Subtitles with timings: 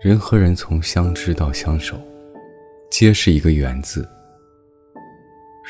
[0.00, 1.94] 人和人从相知到相守，
[2.90, 4.08] 皆是一个缘字。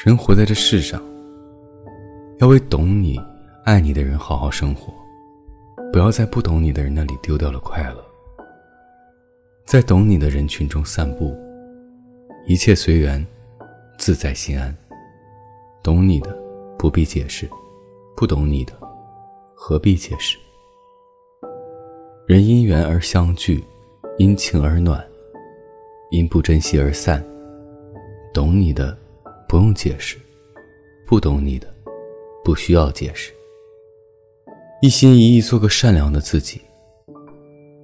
[0.05, 1.03] 人活在这世上，
[2.39, 3.21] 要为懂你、
[3.65, 4.95] 爱你的人好好生活，
[5.93, 8.05] 不要在不懂你的人那里丢掉了快乐。
[9.67, 11.37] 在懂你的人群中散步，
[12.47, 13.27] 一切随缘，
[13.99, 14.73] 自在心安。
[15.83, 16.39] 懂你的
[16.79, 17.51] 不必解释，
[18.17, 18.73] 不懂你的
[19.57, 20.39] 何必解释？
[22.29, 23.61] 人因缘而相聚。
[24.21, 25.03] 因情而暖，
[26.11, 27.25] 因不珍惜而散。
[28.35, 28.95] 懂你的，
[29.49, 30.19] 不用解释；
[31.07, 31.67] 不懂你的，
[32.45, 33.33] 不需要解释。
[34.83, 36.61] 一心一意做个善良的自己，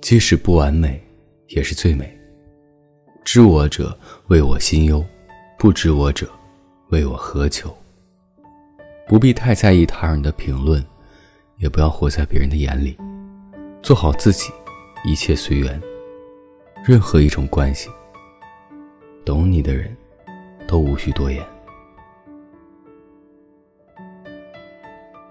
[0.02, 1.02] 即使不完美，
[1.48, 2.14] 也是最美。
[3.24, 5.02] 知我者为我心忧，
[5.58, 6.30] 不知我者
[6.91, 7.74] 为我何求？
[9.08, 10.84] 不必太在意他人的评论，
[11.56, 12.94] 也不要活在别人的眼里。
[13.83, 14.52] 做好自己，
[15.02, 15.80] 一切随缘。
[16.87, 17.91] 任何一种关系，
[19.25, 19.92] 懂你的人，
[20.69, 21.45] 都无需多言。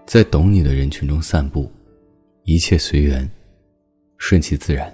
[0.05, 1.71] 在懂你的人群中散步，
[2.43, 3.25] 一切随缘，
[4.17, 4.93] 顺其自然。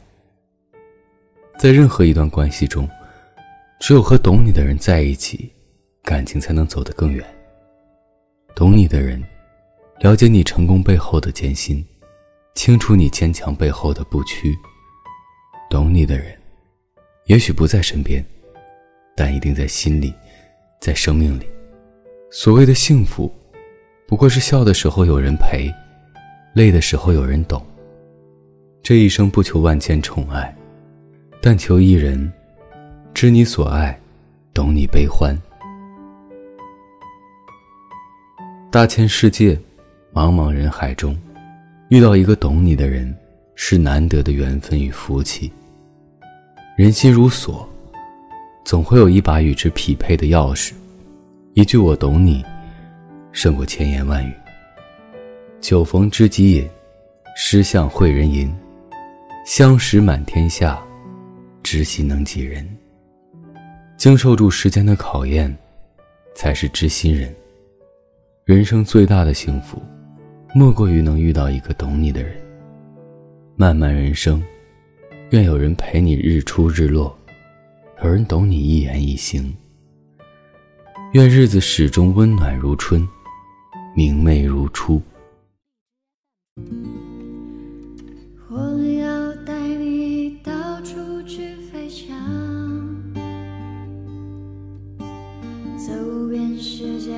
[1.57, 2.87] 在任何一段关系中，
[3.79, 5.51] 只有和懂你的人在一起，
[6.03, 7.25] 感情才能走得更远。
[8.53, 9.19] 懂你的人，
[9.99, 11.83] 了解你成功背后的艰辛，
[12.53, 14.55] 清楚你坚强背后的不屈。
[15.67, 16.39] 懂你的人。
[17.25, 18.23] 也许不在身边，
[19.15, 20.13] 但一定在心里，
[20.79, 21.45] 在生命里。
[22.29, 23.31] 所谓的幸福，
[24.07, 25.71] 不过是笑的时候有人陪，
[26.53, 27.65] 累的时候有人懂。
[28.81, 30.53] 这一生不求万千宠爱，
[31.41, 32.31] 但求一人
[33.13, 33.97] 知你所爱，
[34.53, 35.37] 懂你悲欢。
[38.71, 39.55] 大千世界，
[40.11, 41.15] 茫茫人海中，
[41.89, 43.15] 遇到一个懂你的人，
[43.53, 45.51] 是难得的缘分与福气。
[46.81, 47.69] 人心如锁，
[48.65, 50.73] 总会有一把与之匹配的钥匙。
[51.53, 52.43] 一句“我懂你”，
[53.31, 54.33] 胜过千言万语。
[55.59, 56.67] 酒逢知己饮，
[57.37, 58.51] 诗向会人吟。
[59.45, 60.83] 相识满天下，
[61.61, 62.67] 知心能几人？
[63.95, 65.55] 经受住时间的考验，
[66.33, 67.31] 才是知心人。
[68.43, 69.79] 人生最大的幸福，
[70.55, 72.35] 莫过于能遇到一个懂你的人。
[73.55, 74.41] 漫漫人生。
[75.31, 77.17] 愿有人陪你日出日落，
[78.03, 79.55] 有人懂你一言一行。
[81.13, 83.07] 愿日子始终温暖如春，
[83.95, 85.01] 明媚如初。
[88.49, 92.13] 我要带你到处去飞翔，
[95.77, 95.93] 走
[96.29, 97.17] 遍世界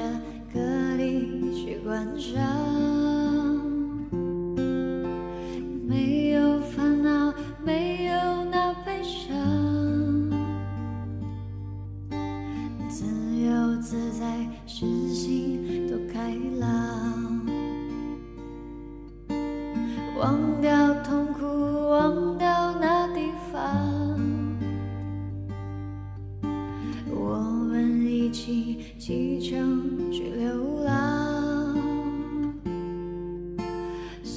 [0.54, 0.60] 各
[0.98, 3.23] 地去观赏。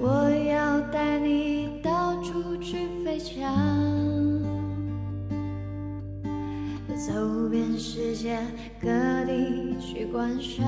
[0.00, 2.88] 我要带你到处去。
[3.08, 3.42] 飞翔，
[6.94, 8.38] 走遍世界
[8.78, 8.86] 各
[9.24, 10.62] 地去观赏，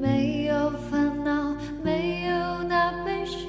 [0.00, 1.54] 没有烦恼，
[1.84, 2.32] 没有
[2.66, 3.46] 那悲伤，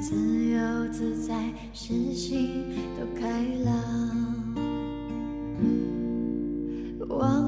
[0.00, 0.16] 自
[0.46, 1.34] 由自在，
[1.74, 2.64] 身心
[2.98, 3.74] 都开朗，
[7.10, 7.45] 忘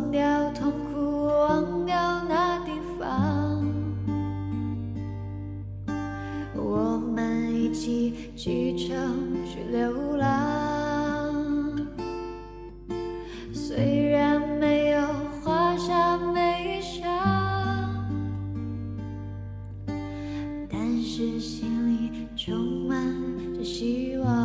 [6.58, 10.28] 我们一起启程去流浪。
[13.52, 15.00] 虽然没有
[15.42, 17.04] 华厦美衣裳
[20.68, 22.58] 但是心里充
[22.88, 22.98] 满
[23.54, 24.37] 着希望。